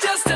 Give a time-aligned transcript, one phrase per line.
[0.00, 0.27] just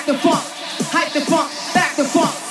[0.00, 0.42] back the funk,
[0.92, 2.49] hype the funk, back the funk.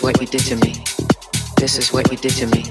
[0.00, 0.72] Is what you did to me.
[1.56, 2.64] This is what you did to me.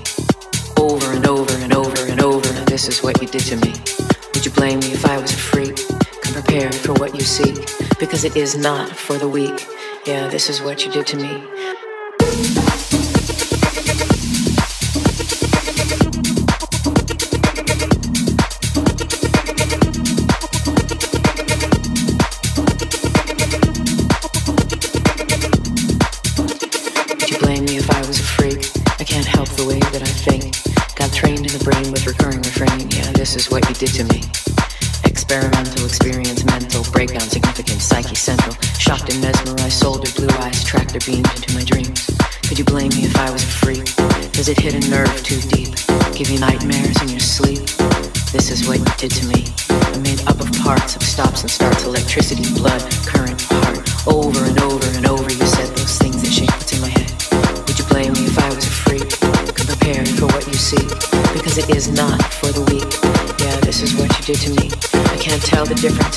[0.77, 2.49] Over and over and over and over.
[2.49, 3.73] and This is what you did to me.
[4.33, 5.75] Would you blame me if I was a freak?
[6.23, 7.69] Come prepared for what you seek.
[7.99, 9.67] Because it is not for the weak.
[10.07, 11.88] Yeah, this is what you did to me.
[33.29, 34.23] This is what you did to me.
[35.05, 38.55] Experimental experience, mental breakdown, significant psyche central.
[38.79, 42.09] Shocked and mesmerized, sold soldered blue eyes, tractor beamed into my dreams.
[42.47, 43.85] Could you blame me if I was a freak?
[44.33, 45.75] Does it hit a nerve too deep?
[46.17, 47.61] Give you nightmares in your sleep?
[48.33, 49.45] This is what you did to me.
[49.93, 52.78] I'm made up of parts, of stops and starts, electricity, blood,
[64.33, 64.69] did to me.
[64.93, 66.08] I can't tell the difference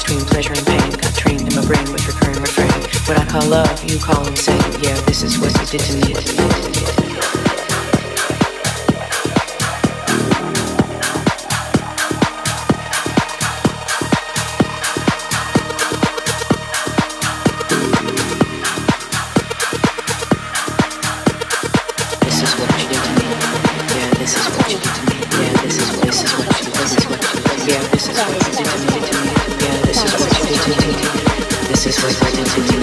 [28.29, 29.33] this is what you me.
[29.59, 31.05] Yeah, this is what you me.
[31.69, 32.82] This is what you did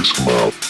[0.00, 0.69] off and